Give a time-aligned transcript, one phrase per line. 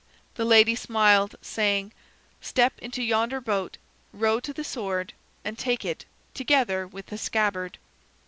[0.33, 1.93] The lady smiled, saying:
[2.41, 3.77] "Step into yonder boat,
[4.13, 5.13] row to the sword,
[5.45, 7.77] and take it, together with the scabbard."